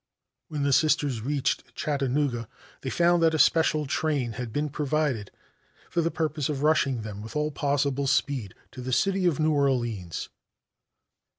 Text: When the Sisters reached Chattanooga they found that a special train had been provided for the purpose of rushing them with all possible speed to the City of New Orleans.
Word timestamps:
When 0.47 0.63
the 0.63 0.73
Sisters 0.73 1.21
reached 1.21 1.75
Chattanooga 1.75 2.49
they 2.81 2.89
found 2.89 3.21
that 3.21 3.35
a 3.35 3.37
special 3.37 3.85
train 3.85 4.31
had 4.31 4.51
been 4.51 4.67
provided 4.67 5.29
for 5.91 6.01
the 6.01 6.09
purpose 6.09 6.49
of 6.49 6.63
rushing 6.63 7.03
them 7.03 7.21
with 7.21 7.35
all 7.35 7.51
possible 7.51 8.07
speed 8.07 8.55
to 8.71 8.81
the 8.81 8.93
City 8.93 9.27
of 9.27 9.39
New 9.39 9.51
Orleans. 9.53 10.29